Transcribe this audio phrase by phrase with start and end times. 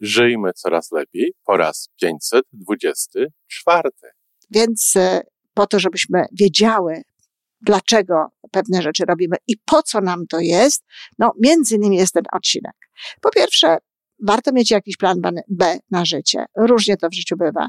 [0.00, 3.90] Żyjmy coraz lepiej po raz 524.
[4.50, 5.20] Więc e,
[5.54, 7.02] po to, żebyśmy wiedziały,
[7.60, 10.84] dlaczego pewne rzeczy robimy i po co nam to jest,
[11.18, 12.74] no między innymi jest ten odcinek.
[13.20, 13.78] Po pierwsze,
[14.26, 16.44] warto mieć jakiś plan B na życie.
[16.56, 17.68] Różnie to w życiu bywa.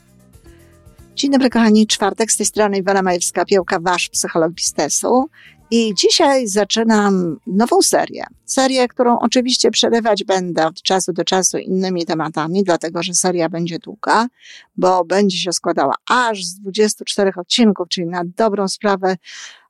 [1.15, 5.29] Dzień dobry kochani, czwartek z tej strony Iwona Majewska-Piołka, wasz psycholog biznesu.
[5.71, 8.23] I dzisiaj zaczynam nową serię.
[8.45, 13.79] Serię, którą oczywiście przerywać będę od czasu do czasu innymi tematami, dlatego że seria będzie
[13.79, 14.27] długa,
[14.75, 19.15] bo będzie się składała aż z 24 odcinków, czyli na dobrą sprawę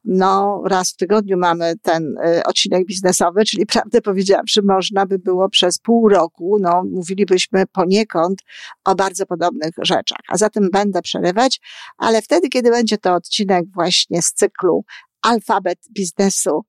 [0.03, 5.49] no, raz w tygodniu mamy ten y, odcinek biznesowy, czyli prawdę powiedziawszy, można by było
[5.49, 8.39] przez pół roku, no, mówilibyśmy poniekąd
[8.85, 10.21] o bardzo podobnych rzeczach.
[10.27, 11.59] A zatem będę przerywać,
[11.97, 14.85] ale wtedy, kiedy będzie to odcinek właśnie z cyklu
[15.21, 16.65] alfabet biznesu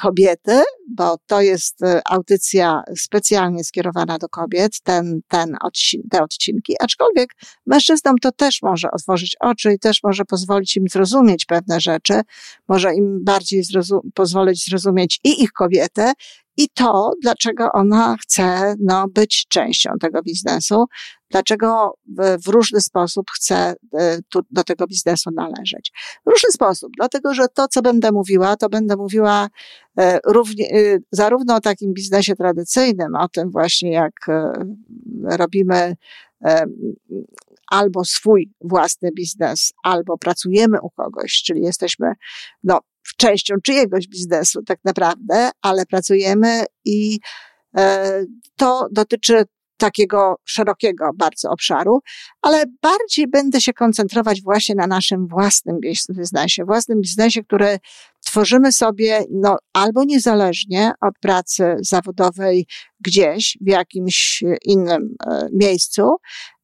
[0.00, 6.74] kobiety, bo to jest e, audycja specjalnie skierowana do kobiet, ten, ten odcin te odcinki,
[6.80, 7.30] aczkolwiek
[7.66, 12.20] mężczyznom to też może otworzyć oczy i też może pozwolić im zrozumieć pewne rzeczy,
[12.68, 16.12] może im bardziej zrozum pozwolić zrozumieć i ich kobietę,
[16.56, 20.84] i to, dlaczego ona chce no, być częścią tego biznesu,
[21.30, 25.92] dlaczego w, w różny sposób chce e, tu, do tego biznesu należeć.
[26.26, 29.48] W różny sposób, dlatego że to, co będę mówiła, to będę mówiła
[29.98, 34.14] e, równie, e, zarówno o takim biznesie tradycyjnym, o tym właśnie jak
[35.22, 35.96] robimy
[37.70, 42.12] albo swój własny biznes, albo pracujemy u kogoś, czyli jesteśmy
[42.64, 42.80] no,
[43.16, 47.18] częścią czyjegoś biznesu tak naprawdę, ale pracujemy i
[47.76, 48.24] e,
[48.56, 49.44] to dotyczy
[49.82, 52.00] takiego szerokiego bardzo obszaru,
[52.42, 55.76] ale bardziej będę się koncentrować właśnie na naszym własnym
[56.16, 57.78] biznesie, własnym biznesie, który
[58.20, 62.66] tworzymy sobie no, albo niezależnie od pracy zawodowej
[63.00, 66.16] gdzieś w jakimś innym e, miejscu,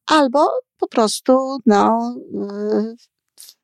[0.05, 2.95] albo po prostu no, e,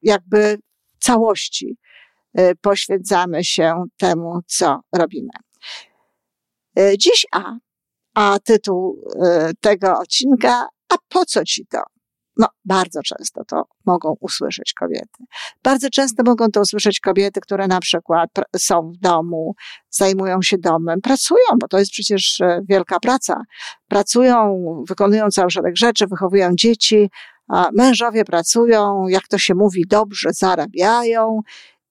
[0.01, 0.57] jakby
[0.99, 1.77] całości
[2.61, 5.29] poświęcamy się temu, co robimy.
[6.79, 7.53] E, dziś A,
[8.15, 11.79] a tytuł e, tego odcinka, a po co ci to?
[12.37, 15.23] No, bardzo często to mogą usłyszeć kobiety.
[15.63, 19.55] Bardzo często mogą to usłyszeć kobiety, które na przykład są w domu,
[19.89, 23.41] zajmują się domem, pracują, bo to jest przecież wielka praca.
[23.87, 24.57] Pracują,
[24.87, 27.09] wykonują cały szereg rzeczy, wychowują dzieci,
[27.73, 31.41] mężowie pracują, jak to się mówi, dobrze zarabiają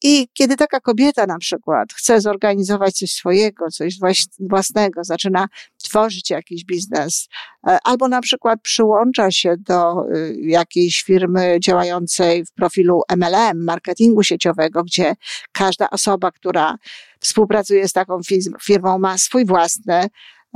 [0.07, 3.99] i kiedy taka kobieta na przykład chce zorganizować coś swojego, coś
[4.41, 5.47] własnego, zaczyna
[5.83, 7.29] tworzyć jakiś biznes,
[7.67, 14.23] e, albo na przykład przyłącza się do y, jakiejś firmy działającej w profilu MLM, marketingu
[14.23, 15.15] sieciowego, gdzie
[15.53, 16.77] każda osoba, która
[17.21, 18.21] współpracuje z taką
[18.63, 20.07] firmą, ma swój własny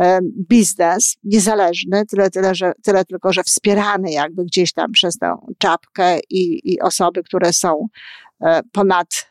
[0.00, 5.36] e, biznes niezależny, tyle, tyle, że, tyle tylko, że wspierany jakby gdzieś tam przez tę
[5.59, 7.86] czapkę i, i osoby, które są
[8.41, 9.28] e, ponad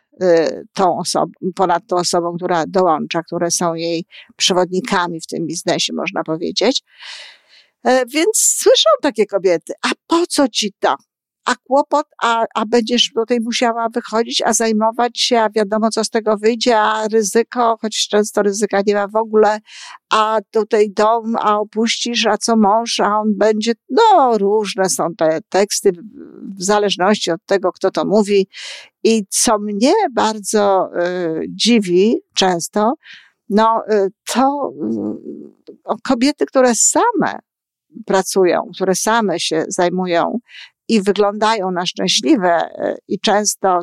[0.74, 4.06] tą osobą, ponad tą osobą, która dołącza, które są jej
[4.36, 6.84] przewodnikami w tym biznesie, można powiedzieć.
[7.84, 10.96] E, więc słyszą takie kobiety, a po co ci to?
[11.48, 16.10] A kłopot, a, a będziesz tutaj musiała wychodzić, a zajmować się, a wiadomo, co z
[16.10, 19.60] tego wyjdzie, a ryzyko, choć często ryzyka nie ma w ogóle,
[20.10, 25.40] a tutaj dom, a opuścisz, a co mąż, a on będzie, no różne są te
[25.50, 25.92] teksty
[26.58, 28.48] w zależności od tego, kto to mówi.
[29.04, 32.94] I co mnie bardzo y, dziwi często,
[33.50, 34.72] no y, to
[35.92, 37.40] y, kobiety, które same
[38.06, 40.40] pracują, które same się zajmują
[40.88, 43.80] i wyglądają na szczęśliwe e, i często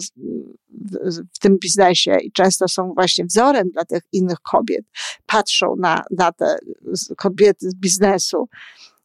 [1.34, 4.84] w tym biznesie i często są właśnie wzorem dla tych innych kobiet,
[5.26, 6.56] patrzą na, na te
[7.16, 8.48] kobiety z biznesu,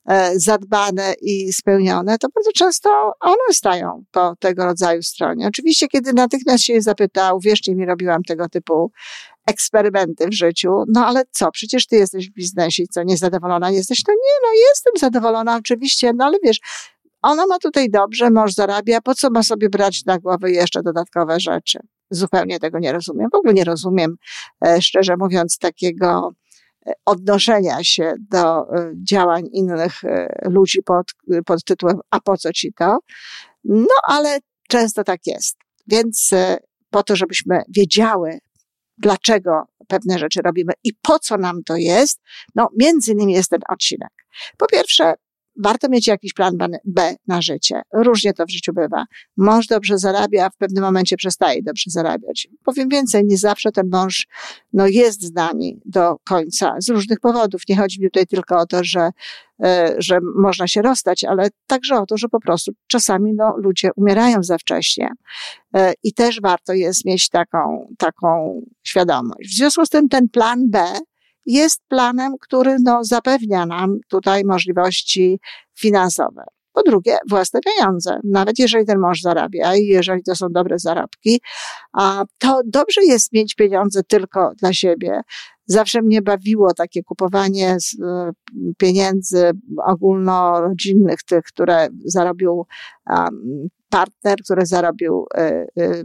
[0.06, 5.48] e, zadbane i spełnione, to bardzo często one stają po tego rodzaju stronie.
[5.48, 8.92] Oczywiście, kiedy natychmiast się je zapyta, uwierzcie mi, robiłam tego typu
[9.48, 14.04] eksperymenty w życiu, no ale co, przecież ty jesteś w biznesie i co, niezadowolona jesteś?
[14.08, 16.60] No nie, no jestem zadowolona oczywiście, no ale wiesz,
[17.22, 21.40] ona ma tutaj dobrze, mąż zarabia, po co ma sobie brać na głowę jeszcze dodatkowe
[21.40, 21.80] rzeczy?
[22.12, 23.28] zupełnie tego nie rozumiem.
[23.32, 24.16] W ogóle nie rozumiem,
[24.66, 26.32] e, szczerze mówiąc, takiego
[26.88, 28.66] e, odnoszenia się do
[29.10, 30.02] działań innych
[30.42, 31.14] ludzi pod,
[31.46, 32.98] pod tytułem a po co ci to?
[33.64, 35.58] No, ale często tak jest.
[35.88, 36.32] Więc
[36.90, 38.40] po to, żebyśmy wiedziały,
[38.98, 42.22] dlaczego pewne rzeczy robimy i po co nam to jest,
[42.56, 44.10] no między innymi jest ten odcinek.
[44.58, 45.14] Po pierwsze,
[45.60, 47.82] warto mieć jakiś plan B na życie.
[47.94, 49.06] Różnie to w życiu bywa.
[49.38, 52.48] Mąż dobrze zarabia, a w pewnym momencie przestaje dobrze zarabiać.
[52.64, 54.28] Powiem więcej, nie zawsze ten mąż
[54.74, 57.62] no, jest z nami do końca z różnych powodów.
[57.70, 59.10] Nie chodzi mi tutaj tylko o to, że,
[59.64, 63.90] e, że można się rozstać, ale także o to, że po prostu czasami no, ludzie
[63.96, 65.10] umierają za wcześnie.
[65.76, 69.50] E, I też warto jest mieć taką, taką świadomość.
[69.50, 71.00] W związku z tym ten plan B
[71.50, 75.40] jest planem, który no, zapewnia nam tutaj możliwości
[75.80, 76.44] finansowe.
[76.74, 78.20] Po drugie, własne pieniądze.
[78.24, 81.42] Nawet jeżeli ten mąż zarabia i jeżeli to są dobre zarobki,
[82.38, 85.22] to dobrze jest mieć pieniądze tylko dla siebie.
[85.66, 88.32] Zawsze mnie bawiło takie kupowanie e,
[88.78, 89.52] pieniędzy
[89.86, 92.66] ogólnorodzinnych, tych, które zarobił
[93.90, 96.04] partner, które zarobił y,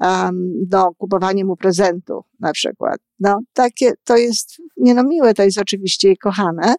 [0.00, 0.30] mężczyzna
[0.66, 3.00] do kupowania mu prezentu na przykład.
[3.20, 6.74] No, takie, to jest, nie no miłe, to jest oczywiście i kochane,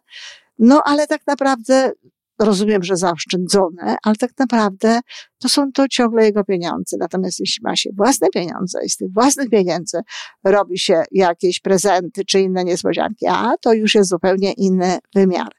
[0.58, 1.92] no ale tak naprawdę
[2.38, 5.00] rozumiem, że zaoszczędzone, ale tak naprawdę
[5.38, 6.96] to są to ciągle jego pieniądze.
[7.00, 10.00] Natomiast jeśli ma się własne pieniądze i z tych własnych pieniędzy
[10.44, 15.52] robi się jakieś prezenty czy inne niespodzianki, a to już jest zupełnie inny wymiar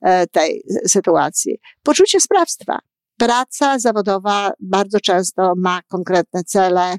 [0.00, 1.58] e, tej sytuacji.
[1.82, 2.78] Poczucie sprawstwa
[3.16, 6.96] praca zawodowa bardzo często ma konkretne cele.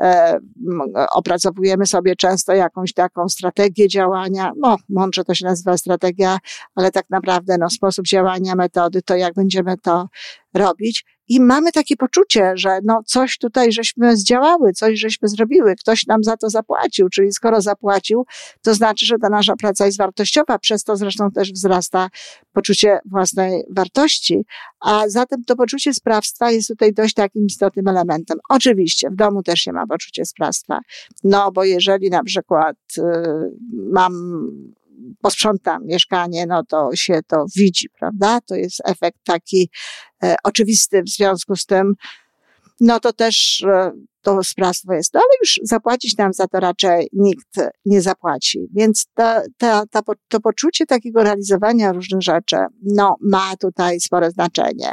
[0.00, 0.38] E,
[1.14, 4.52] opracowujemy sobie często jakąś taką strategię działania.
[4.56, 6.38] No, mądrze to się nazywa strategia,
[6.74, 10.08] ale tak naprawdę no, sposób działania, metody, to jak będziemy to
[10.54, 11.04] robić.
[11.28, 16.24] I mamy takie poczucie, że no coś tutaj żeśmy zdziałały, coś żeśmy zrobiły, ktoś nam
[16.24, 18.26] za to zapłacił, czyli skoro zapłacił,
[18.62, 22.08] to znaczy, że ta nasza praca jest wartościowa, przez to zresztą też wzrasta
[22.52, 24.44] poczucie własnej wartości,
[24.80, 28.38] a zatem to poczucie sprawstwa jest tutaj dość takim istotnym elementem.
[28.48, 30.80] Oczywiście w domu też się ma poczucie sprawstwa,
[31.24, 33.02] no bo jeżeli na przykład y,
[33.72, 34.12] mam
[35.22, 38.40] posprzątam mieszkanie, no to się to widzi, prawda?
[38.40, 39.70] To jest efekt taki
[40.22, 41.94] e, oczywisty w związku z tym,
[42.80, 45.14] no to też e, to sprawstwo jest.
[45.14, 48.68] No ale już zapłacić nam za to raczej nikt nie zapłaci.
[48.74, 54.92] Więc ta, ta, ta, to poczucie takiego realizowania różnych rzeczy, no ma tutaj spore znaczenie.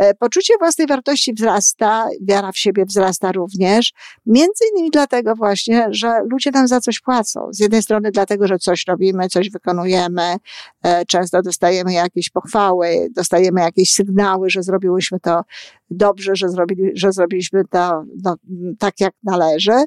[0.00, 3.92] E, poczucie własnej wartości wzrasta, wiara w siebie wzrasta również,
[4.26, 7.48] między innymi dlatego właśnie, że ludzie nam za coś płacą.
[7.52, 10.36] Z jednej strony dlatego, że coś robimy, coś wykonujemy,
[10.82, 15.42] e, często dostajemy jakieś pochwały, dostajemy jakieś sygnały, że zrobiłyśmy to
[15.90, 18.36] dobrze, że, zrobili, że zrobiliśmy to no,
[18.78, 19.84] tak, jak należy.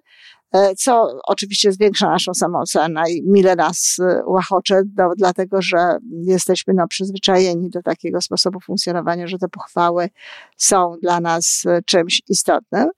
[0.53, 6.73] E, co oczywiście zwiększa naszą samoocenę i mile nas e, łachocze, no, dlatego że jesteśmy
[6.73, 10.09] no, przyzwyczajeni do takiego sposobu funkcjonowania, że te pochwały
[10.57, 12.89] są dla nas e, czymś istotnym.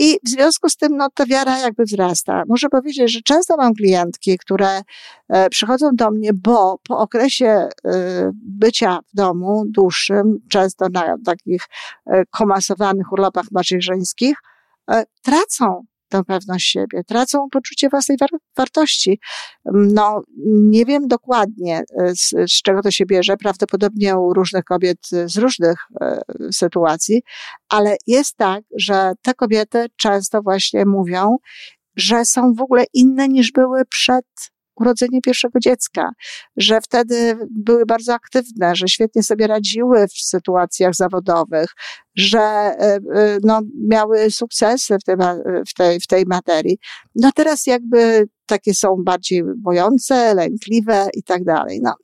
[0.00, 2.42] I w związku z tym, no, ta wiara jakby wzrasta.
[2.48, 4.80] Muszę powiedzieć, że często mam klientki, które
[5.50, 7.68] przychodzą do mnie, bo po okresie
[8.32, 11.62] bycia w domu dłuższym, często na takich
[12.30, 14.36] komasowanych urlopach macierzyńskich,
[15.22, 19.20] tracą tę pewność siebie, tracą poczucie własnej war wartości.
[19.72, 24.98] No, nie wiem dokładnie, e, z, z, czego to się bierze, prawdopodobnie u różnych kobiet
[25.10, 26.20] z różnych e,
[26.52, 27.22] sytuacji,
[27.68, 31.36] ale jest tak, że te kobiety często właśnie mówią,
[31.96, 34.26] że są w ogóle inne niż były przed
[34.80, 36.10] urodzenie pierwszego dziecka,
[36.56, 41.68] że wtedy były bardzo aktywne, że świetnie sobie radziły w sytuacjach zawodowych,
[42.16, 45.16] że e, e, no, miały sukcesy w tej,
[45.68, 46.78] w, tej, w tej materii.
[47.14, 51.80] No teraz jakby takie są bardziej bojące, lękliwe i tak dalej.
[51.82, 51.94] No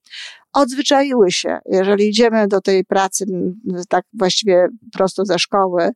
[0.55, 1.59] odzwyczaiły się.
[1.67, 3.27] Jeżeli idziemy do tej pracy
[3.89, 5.91] tak właściwie prosto ze szkoły,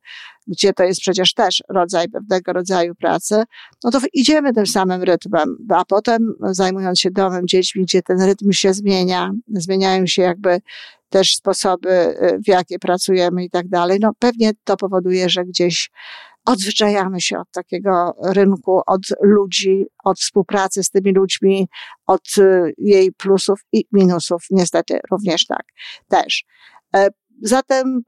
[0.46, 3.42] gdzie to jest przecież też rodzaj pewnego rodzaju pracy,
[3.84, 8.52] no to idziemy tym samym rytmem, a potem zajmując się domem, dziećmi, gdzie ten rytm
[8.52, 10.60] się zmienia, zmieniają się jakby
[11.08, 15.90] też sposoby, w jakie pracujemy i tak dalej, no pewnie to powoduje, że gdzieś
[16.48, 21.68] odzwyczajamy się od takiego rynku, od ludzi, od współpracy z tymi ludźmi,
[22.06, 24.46] od y, jej plusów i minusów.
[24.50, 25.62] Niestety również tak.
[26.08, 26.44] Też.
[26.96, 27.08] E,
[27.42, 28.00] zatem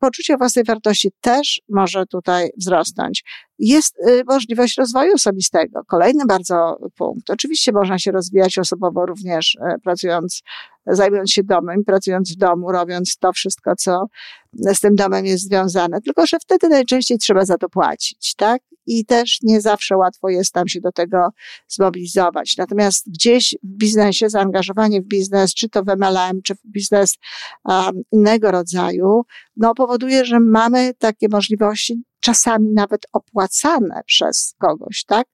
[0.00, 3.24] poczucie własnej wartości też może tutaj wzrosnąć.
[3.58, 5.80] jest y, możliwość rozwoju osobistego.
[5.86, 7.30] Kolejny bardzo punkt.
[7.30, 10.42] Oczywiście można się rozwijać osobowo również e, pracując,
[10.88, 14.06] zajmując się domem, pracując w domu, robiąc to wszystko, co
[14.52, 16.00] z tym domem jest związane.
[16.00, 18.62] Tylko, że wtedy najczęściej trzeba za to płacić, tak?
[18.86, 21.28] I też nie zawsze łatwo jest tam się do tego
[21.68, 22.56] zmobilizować.
[22.58, 27.18] Natomiast gdzieś w biznesie, zaangażowanie w biznes, czy to w MLM, czy w biznes
[27.64, 29.22] um, innego rodzaju,
[29.58, 35.26] no powoduje, że mamy takie możliwości czasami nawet opłacane przez kogoś, tak?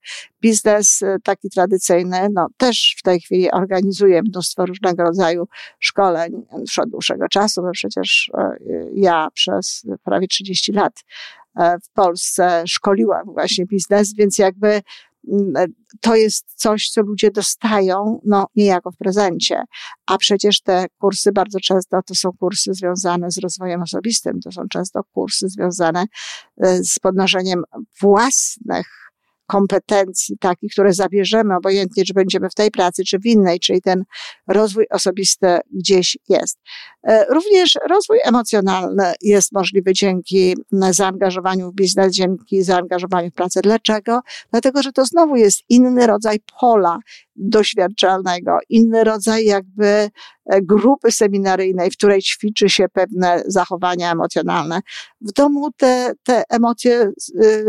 [0.42, 6.78] Biznes y, taki tradycyjny, no też w tej chwili organizuje mnóstwo różnego rodzaju szkoleń już
[6.78, 10.92] od dłuższego czasu, bo przecież y, ja przez prawie 30 lat
[11.58, 14.82] e, w Polsce szkoliłam właśnie biznes, więc jakby
[16.00, 19.62] to jest coś, co ludzie dostają, no, niejako w prezencie.
[20.06, 24.62] A przecież te kursy bardzo często to są kursy związane z rozwojem osobistym, to są
[24.68, 26.04] często kursy związane
[26.62, 27.62] e, z podnoszeniem
[28.00, 29.03] własnych
[29.46, 34.04] kompetencji takich, które zabierzemy, obojętnie czy będziemy w tej pracy, czy w innej, czyli ten
[34.48, 36.58] rozwój osobisty gdzieś jest.
[37.08, 40.56] E, również rozwój emocjonalny jest możliwy dzięki
[40.90, 43.60] zaangażowaniu w biznes, dzięki zaangażowaniu w pracę.
[43.62, 44.20] Dlaczego?
[44.50, 46.98] Dlatego, że to znowu jest inny rodzaj pola
[47.36, 50.10] doświadczalnego, inny rodzaj jakby e,
[50.62, 54.80] grupy seminaryjnej, w której ćwiczy się pewne zachowania emocjonalne.
[55.20, 57.10] W domu te, te emocje
[57.42, 57.64] y,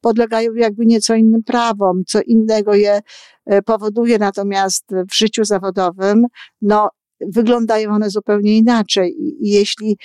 [0.00, 3.00] podlegają jakby nieco innym prawom, co innego je
[3.46, 6.26] e, powoduje, natomiast w życiu zawodowym,
[6.62, 6.88] no,
[7.20, 9.14] wyglądają one zupełnie inaczej.
[9.18, 9.96] I jeśli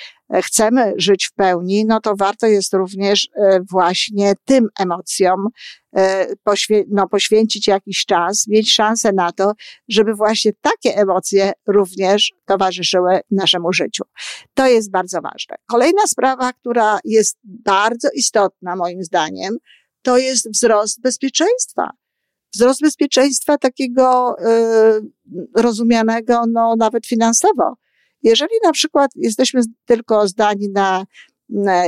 [0.44, 5.48] chcemy żyć w pełni, no to warto jest również e, właśnie tym emocjom
[5.96, 6.28] e,
[6.90, 9.54] no, poświęcić jakiś czas, mieć szansę na to,
[9.90, 14.04] żeby właśnie takie emocje również towarzyszyły naszemu życiu.
[14.54, 15.56] To jest bardzo ważne.
[15.70, 19.58] Kolejna sprawa, która jest bardzo istotna moim zdaniem,
[20.02, 21.90] to jest wzrost bezpieczeństwa
[22.54, 27.76] wzrost bezpieczeństwa takiego y, rozumianego no, nawet finansowo.
[28.24, 31.06] Jeżeli na przykład jesteśmy tylko zdani na,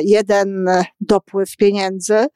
[0.03, 0.67] jeden
[1.01, 2.27] dopływ pieniędzy,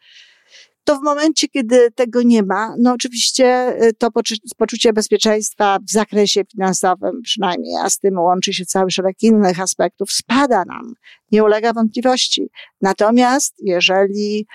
[0.87, 4.09] to w momencie, kiedy tego nie ma, no oczywiście y, to
[4.57, 10.11] poczucie bezpieczeństwa w zakresie finansowym przynajmniej, a z tym łączy się cały szereg innych aspektów,
[10.11, 10.93] spada nam.
[11.31, 12.49] Nie ulega wątpliwości.
[12.81, 14.47] Natomiast jeżeli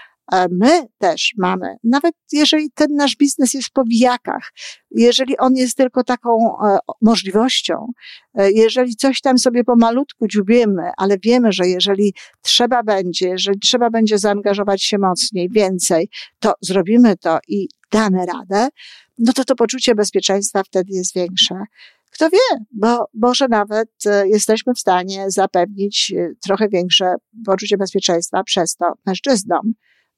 [0.50, 4.52] my też mamy, nawet jeżeli ten nasz biznes jest w powijakach,
[4.90, 7.92] jeżeli on jest tylko taką e, możliwością,
[8.34, 13.90] e, jeżeli coś tam sobie pomalutku dziubimy, ale wiemy, że jeżeli trzeba będzie, jeżeli trzeba
[13.90, 18.68] będzie zaangażować się mocniej, więcej, to zrobimy to i damy radę,
[19.18, 21.54] no to to poczucie bezpieczeństwa wtedy jest większe.
[22.10, 26.14] Kto wie, bo może nawet e, jesteśmy w stanie zapewnić
[26.44, 27.14] trochę większe
[27.46, 29.72] poczucie bezpieczeństwa przez to mężczyznom.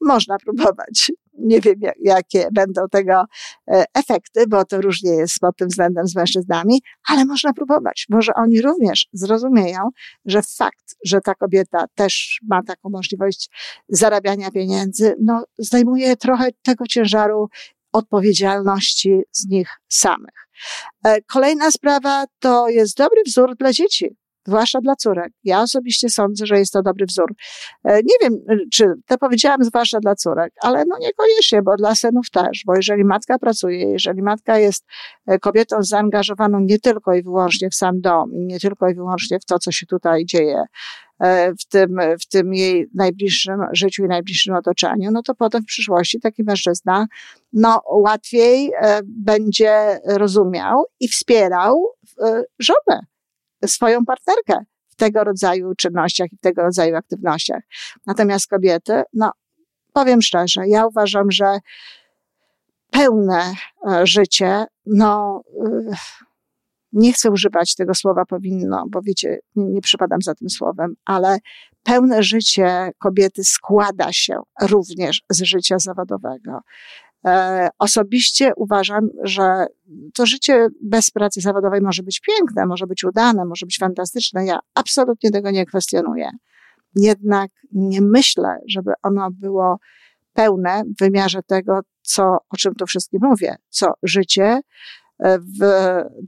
[0.04, 1.12] Można próbować.
[1.38, 3.24] Nie wiem, jakie będą tego
[3.70, 8.06] e, efekty, bo to różnie jest pod tym względem z mężczyznami, ale można próbować.
[8.10, 9.88] Może oni również zrozumieją,
[10.24, 13.50] że fakt, że ta kobieta też ma taką możliwość
[13.88, 17.48] zarabiania pieniędzy, no, zdejmuje trochę tego ciężaru
[17.92, 20.48] odpowiedzialności z nich samych.
[21.04, 25.32] E, kolejna sprawa to jest dobry wzór dla dzieci zwłaszcza dla córek.
[25.44, 27.34] Ja osobiście sądzę, że jest to dobry wzór.
[27.84, 32.30] E, nie wiem, czy to powiedziałam zwłaszcza dla córek, ale no niekoniecznie, bo dla synów
[32.30, 34.84] też, bo jeżeli matka pracuje, jeżeli matka jest
[35.26, 39.44] e, kobietą zaangażowaną nie tylko i wyłącznie w sam dom, nie tylko i wyłącznie w
[39.44, 40.62] to, co się tutaj dzieje,
[41.20, 45.66] e, w tym, w tym jej najbliższym życiu i najbliższym otoczeniu, no to potem w
[45.66, 47.06] przyszłości taki mężczyzna,
[47.52, 48.70] no łatwiej
[49.04, 51.86] będzie rozumiał i wspierał
[52.58, 53.00] żonę
[53.68, 57.62] swoją partnerkę w tego rodzaju czynnościach i w tego rodzaju aktywnościach.
[58.06, 59.32] Natomiast kobiety, no,
[59.92, 61.58] powiem szczerze, ja uważam, że
[62.90, 63.54] pełne
[63.90, 65.94] e, życie, no, e,
[66.92, 71.38] nie chcę używać tego słowa powinno, bo wiecie, nie, nie przypadam za tym słowem, ale
[71.82, 76.60] pełne życie kobiety składa się również z życia zawodowego.
[77.26, 79.66] E, osobiście uważam, że
[80.14, 84.46] to życie bez pracy zawodowej może być piękne, może być udane, może być fantastyczne.
[84.46, 86.30] Ja absolutnie tego nie kwestionuję.
[86.96, 89.78] Jednak nie myślę, żeby ono było
[90.32, 94.60] pełne w wymiarze tego, co, o czym tu wszystkim mówię, co życie
[95.18, 95.58] e, w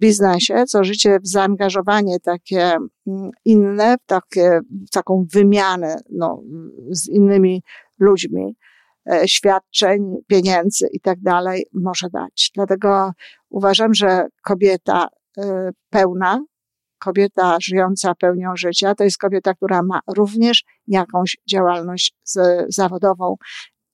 [0.00, 2.76] biznesie, co życie w zaangażowanie takie
[3.07, 4.61] mm, inne, takie,
[4.93, 6.43] taką wymianę no,
[6.91, 7.62] z innymi
[7.99, 8.57] ludźmi,
[9.26, 12.50] świadczeń, pieniędzy i tak dalej może dać.
[12.54, 13.12] Dlatego
[13.50, 15.08] uważam, że kobieta
[15.38, 16.44] e, pełna,
[16.98, 22.14] kobieta żyjąca pełnią życia, to jest kobieta, która ma również jakąś działalność
[22.68, 23.36] zawodową.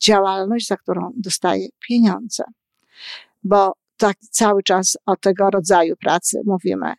[0.02, 2.44] działalność, za którą dostaje pieniądze.
[3.42, 6.92] Bo tak cały czas o tego rodzaju pracy mówimy.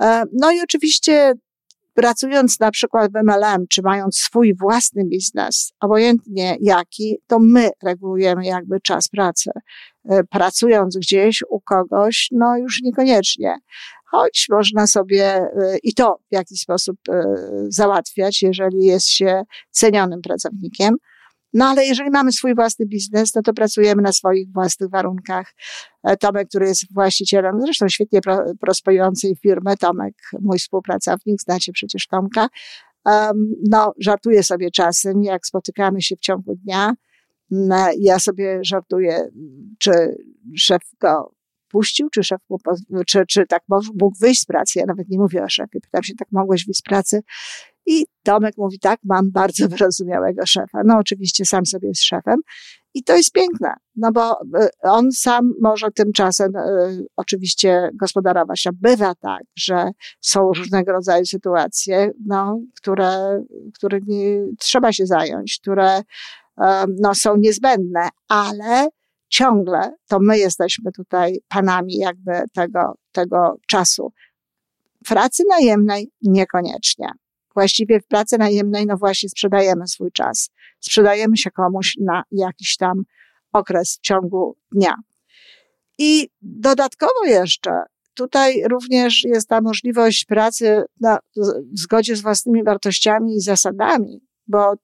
[0.00, 1.32] E, no i oczywiście
[1.96, 8.46] pracując na przykład w MLM, czy mając swój własny biznes, obojętnie jaki, to my regulujemy
[8.46, 9.50] jakby czas pracy.
[10.08, 13.58] E, pracując gdzieś u kogoś, no już niekoniecznie.
[14.10, 16.96] Choć można sobie e, i to w jakiś sposób
[17.68, 20.96] załatwiać, jeżeli jest się cenionym pracownikiem.
[21.52, 25.54] No ale jeżeli mamy swój własny biznes, no to pracujemy na swoich własnych warunkach.
[26.04, 28.20] E, Tomek, który jest właścicielem, zresztą świetnie
[28.60, 32.48] prosperującej firmy, Tomek, mój współpracownik, znacie przecież Tomka,
[33.70, 36.92] no żartuje sobie czasem, jak spotykamy się w ciągu dnia,
[37.50, 39.28] no, ja sobie żartuję,
[39.78, 39.92] czy
[40.56, 41.34] szef go
[41.68, 42.58] puścił, czy szef mu,
[43.06, 44.78] czy, czy tak mógł wyjść z pracy.
[44.78, 45.80] Ja nawet nie mówię o szefie.
[45.80, 47.22] Pytam się, tak mogłeś wyjść z pracy?
[47.86, 50.82] I Tomek mówi, tak, mam bardzo wyrozumiałego szefa.
[50.84, 52.40] No oczywiście sam sobie jest szefem.
[52.94, 58.66] I to jest piękne, no bo e, on sam może tymczasem y, oczywiście gospodarować.
[58.66, 59.90] A bywa tak, że
[60.20, 63.42] są różnego rodzaju sytuacje, no, które,
[63.74, 66.02] którymi trzeba się zająć, które y,
[67.00, 68.88] no, są niezbędne, ale
[69.28, 74.12] ciągle to my jesteśmy tutaj panami jakby tego, tego czasu.
[75.08, 77.08] Pracy najemnej niekoniecznie.
[77.56, 80.50] Właściwie w pracy najemnej, no właśnie sprzedajemy swój czas.
[80.80, 83.02] Sprzedajemy się komuś na jakiś tam
[83.52, 84.94] okres w ciągu dnia.
[85.98, 87.70] I dodatkowo jeszcze
[88.14, 94.74] tutaj również jest ta możliwość pracy na, w zgodzie z własnymi wartościami i zasadami, bo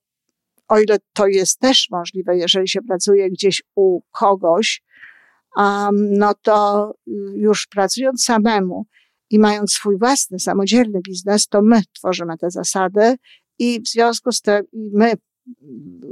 [0.67, 4.83] o ile to jest też możliwe, jeżeli się pracuje gdzieś u kogoś,
[5.57, 6.91] um, no to
[7.35, 8.85] już pracując samemu
[9.33, 13.15] i mając swój własny, samodzielny biznes, to my tworzymy te zasady
[13.59, 15.13] i w związku z tym my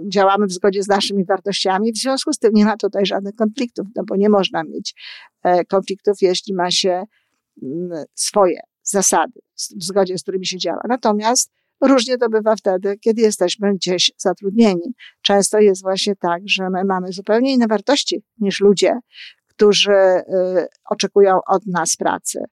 [0.08, 3.88] działamy w zgodzie z naszymi wartościami, w związku z tym nie ma tutaj żadnych konfliktów,
[3.96, 4.96] no bo nie można mieć
[5.44, 7.04] e, konfliktów, jeśli ma się
[7.64, 10.82] mm, swoje zasady, w zgodzie z którymi się działa.
[10.88, 11.52] Natomiast
[11.82, 14.94] Różnie to bywa wtedy, kiedy jesteśmy gdzieś zatrudnieni.
[15.22, 19.00] Często jest właśnie tak, że my mamy zupełnie inne wartości niż ludzie,
[19.48, 20.24] którzy y,
[20.90, 22.44] oczekują od nas pracy.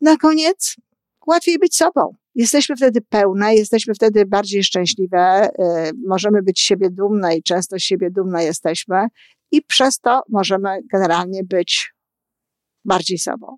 [0.00, 0.76] Na koniec,
[1.26, 2.14] łatwiej być sobą.
[2.34, 8.10] Jesteśmy wtedy pełne, jesteśmy wtedy bardziej szczęśliwe, y, możemy być siebie dumne i często siebie
[8.10, 9.06] dumne jesteśmy
[9.50, 11.92] i przez to możemy generalnie być
[12.84, 13.56] bardziej sobą.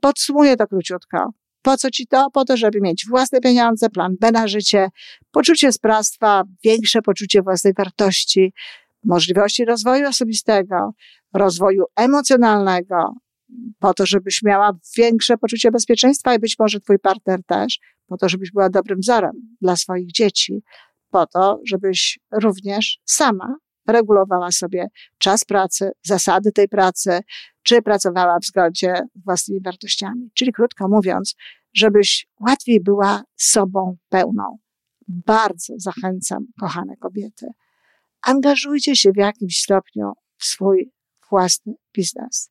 [0.00, 1.30] Podsumuję to króciutko.
[1.62, 2.30] Po co ci to?
[2.30, 4.88] Po to, żeby mieć własne pieniądze, plan B na życie,
[5.30, 8.52] poczucie sprawstwa, większe poczucie własnej wartości,
[9.04, 10.90] możliwości rozwoju osobistego,
[11.34, 13.14] rozwoju emocjonalnego,
[13.78, 18.28] po to, żebyś miała większe poczucie bezpieczeństwa i być może twój partner też, po to,
[18.28, 20.62] żebyś była dobrym wzorem dla swoich dzieci,
[21.10, 23.56] po to, żebyś również sama
[23.86, 24.86] regulowała sobie
[25.18, 27.20] czas pracy, zasady tej pracy,
[27.62, 30.30] czy pracowała w zgodzie z własnymi wartościami.
[30.34, 31.34] Czyli krótko mówiąc,
[31.74, 34.58] żebyś łatwiej była sobą pełną.
[35.08, 37.46] Bardzo zachęcam, kochane kobiety.
[38.22, 40.92] Angażujcie się w jakimś stopniu w swój
[41.30, 42.50] własny biznes.